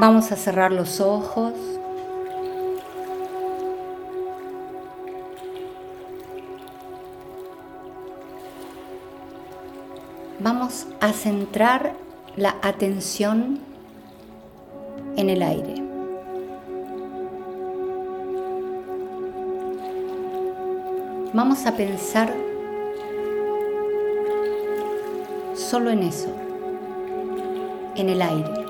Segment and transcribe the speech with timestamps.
[0.00, 1.54] Vamos a cerrar los ojos.
[10.38, 11.94] Vamos a centrar
[12.36, 13.58] la atención
[15.16, 15.82] en el aire.
[21.32, 22.32] Vamos a pensar
[25.56, 26.32] solo en eso,
[27.96, 28.67] en el aire.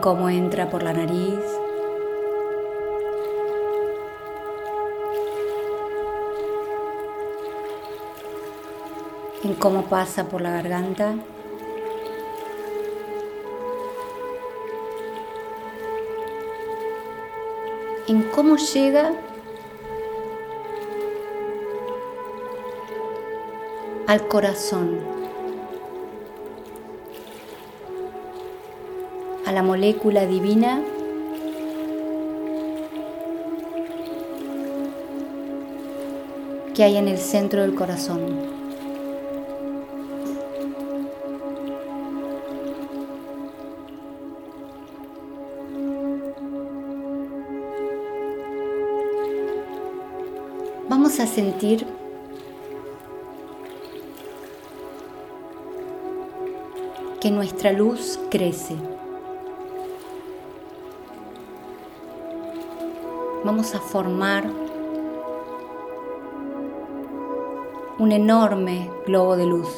[0.00, 1.40] Cómo entra por la nariz,
[9.42, 11.14] en cómo pasa por la garganta.
[18.06, 19.12] En cómo llega
[24.06, 25.00] al corazón,
[29.48, 30.82] a la molécula divina
[36.74, 38.20] que hay en el centro del corazón.
[50.90, 51.86] Vamos a sentir
[57.18, 58.97] que nuestra luz crece.
[63.44, 64.44] Vamos a formar
[67.98, 69.68] un enorme globo de luz.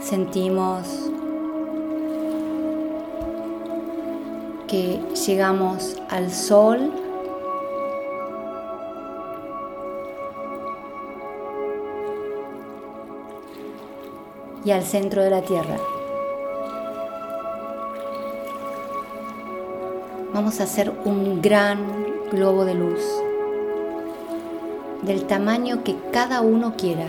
[0.00, 1.10] Sentimos
[4.66, 7.07] que llegamos al sol
[14.68, 15.78] y al centro de la Tierra.
[20.34, 21.78] Vamos a hacer un gran
[22.30, 23.00] globo de luz
[25.00, 27.06] del tamaño que cada uno quiera.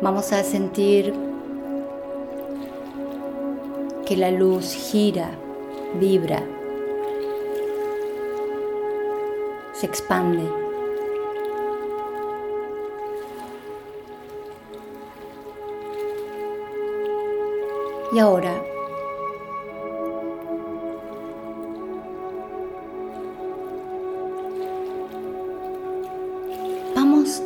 [0.00, 1.12] Vamos a sentir
[4.06, 5.28] que la luz gira,
[6.00, 6.42] vibra,
[9.74, 10.65] se expande.
[18.12, 18.62] Y ahora,
[26.94, 27.42] vamos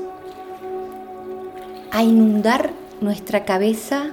[1.90, 4.10] a inundar nuestra cabeza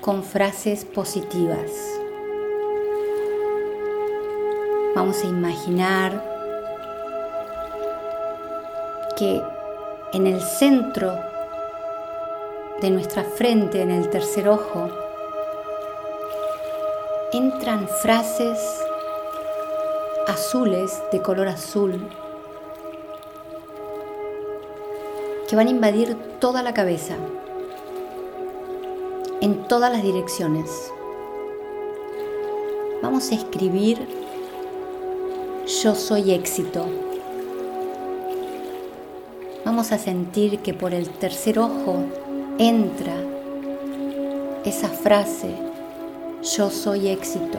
[0.00, 1.70] con frases positivas.
[4.94, 6.24] Vamos a imaginar
[9.18, 9.42] que
[10.12, 11.14] en el centro
[12.80, 15.03] de nuestra frente, en el tercer ojo,
[17.34, 18.60] entran frases
[20.28, 22.08] azules de color azul
[25.48, 27.16] que van a invadir toda la cabeza,
[29.40, 30.92] en todas las direcciones.
[33.02, 33.98] Vamos a escribir
[35.82, 36.86] yo soy éxito.
[39.64, 41.96] Vamos a sentir que por el tercer ojo
[42.58, 43.16] entra
[44.64, 45.63] esa frase
[46.44, 47.58] yo soy éxito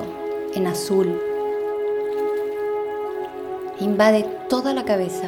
[0.54, 1.20] en azul.
[3.80, 5.28] Invade toda la cabeza.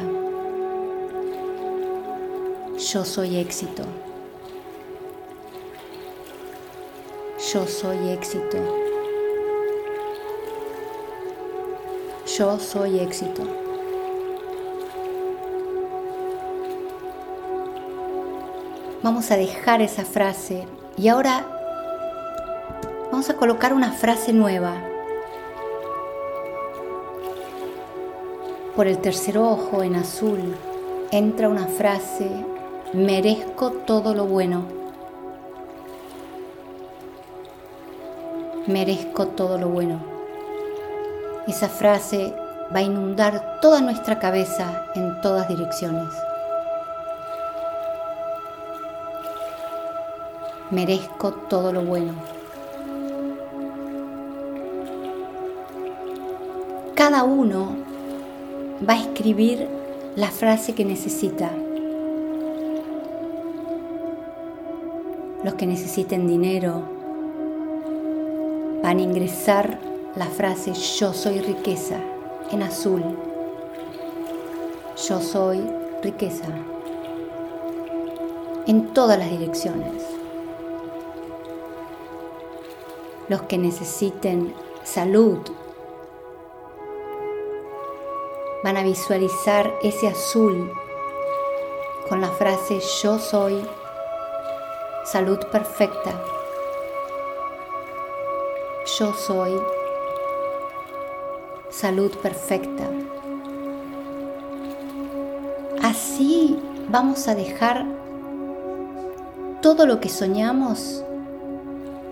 [2.78, 3.82] Yo soy éxito.
[7.52, 8.58] Yo soy éxito.
[12.26, 13.42] Yo soy éxito.
[19.02, 20.66] Vamos a dejar esa frase
[20.96, 21.57] y ahora
[23.18, 24.74] vamos a colocar una frase nueva.
[28.76, 30.54] Por el tercer ojo en azul
[31.10, 32.30] entra una frase,
[32.92, 34.66] merezco todo lo bueno.
[38.68, 39.98] Merezco todo lo bueno.
[41.48, 42.32] Esa frase
[42.72, 46.14] va a inundar toda nuestra cabeza en todas direcciones.
[50.70, 52.37] Merezco todo lo bueno.
[56.98, 57.76] Cada uno
[58.82, 59.68] va a escribir
[60.16, 61.48] la frase que necesita.
[65.44, 66.82] Los que necesiten dinero,
[68.82, 69.78] van a ingresar
[70.16, 72.00] la frase yo soy riqueza
[72.50, 73.04] en azul.
[75.06, 75.62] Yo soy
[76.02, 76.48] riqueza
[78.66, 80.02] en todas las direcciones.
[83.28, 84.52] Los que necesiten
[84.82, 85.38] salud
[88.68, 90.70] van a visualizar ese azul
[92.06, 93.66] con la frase yo soy
[95.06, 96.12] salud perfecta.
[98.98, 99.58] Yo soy
[101.70, 102.84] salud perfecta.
[105.82, 106.58] Así
[106.90, 107.86] vamos a dejar
[109.62, 111.02] todo lo que soñamos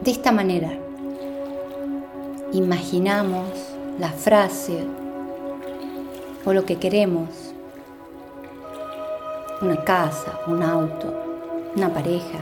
[0.01, 0.73] de esta manera.
[2.55, 3.47] Imaginamos
[3.99, 4.87] la frase
[6.47, 7.29] o lo que queremos.
[9.61, 11.13] Una casa, un auto,
[11.77, 12.39] una pareja.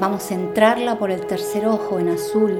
[0.00, 2.58] Vamos a entrarla por el tercer ojo en azul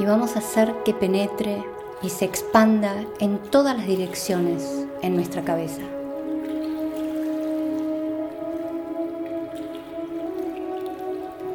[0.00, 1.62] y vamos a hacer que penetre
[2.02, 5.82] y se expanda en todas las direcciones en nuestra cabeza.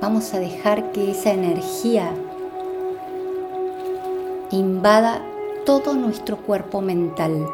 [0.02, 2.12] Vamos a dejar que esa energía
[4.54, 5.22] invada
[5.66, 7.48] todo nuestro cuerpo mental.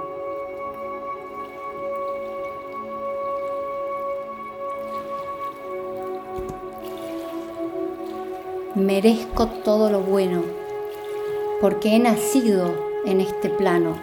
[8.76, 10.44] Merezco todo lo bueno
[11.62, 12.74] porque he nacido
[13.06, 13.98] en este plano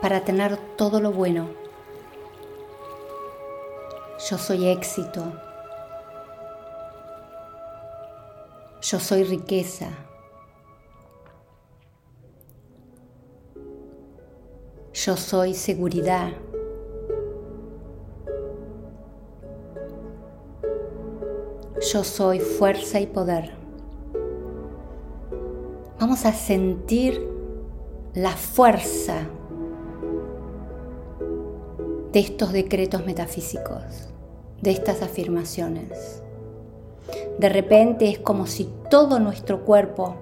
[0.00, 1.48] para tener todo lo bueno.
[4.30, 5.24] Yo soy éxito.
[8.80, 9.90] Yo soy riqueza.
[15.08, 16.32] Yo soy seguridad.
[21.80, 23.52] Yo soy fuerza y poder
[25.98, 27.26] vamos a sentir
[28.12, 29.26] la fuerza
[32.12, 34.10] de estos decretos metafísicos,
[34.60, 36.22] de estas afirmaciones.
[37.38, 40.16] De repente es como si todo nuestro cuerpo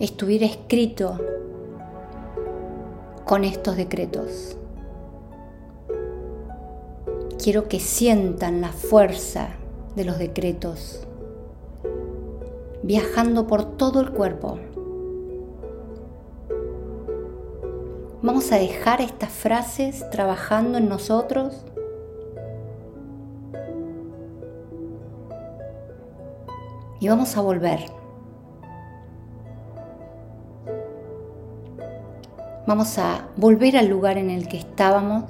[0.00, 1.39] estuviera escrito
[3.24, 4.56] con estos decretos.
[7.42, 9.50] Quiero que sientan la fuerza
[9.96, 11.06] de los decretos
[12.82, 14.58] viajando por todo el cuerpo.
[18.22, 21.64] Vamos a dejar estas frases trabajando en nosotros.
[27.00, 27.99] Y vamos a volver.
[32.70, 35.24] Vamos a volver al lugar en el que estábamos.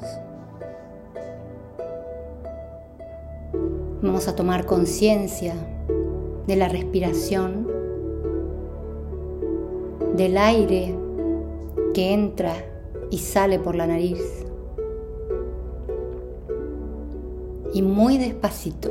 [4.03, 5.55] Vamos a tomar conciencia
[6.47, 7.67] de la respiración,
[10.19, 10.95] del aire
[11.95, 12.53] que entra
[13.11, 14.21] y sale por la nariz.
[17.73, 18.91] Y muy despacito,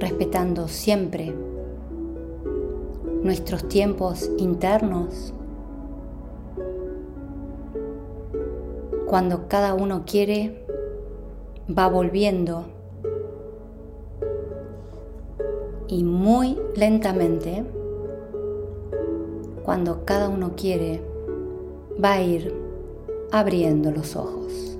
[0.00, 1.34] respetando siempre
[3.22, 5.34] nuestros tiempos internos,
[9.06, 10.64] cuando cada uno quiere,
[11.68, 12.64] va volviendo
[15.86, 17.64] y muy lentamente,
[19.62, 21.02] cuando cada uno quiere,
[22.02, 22.54] va a ir
[23.30, 24.78] abriendo los ojos.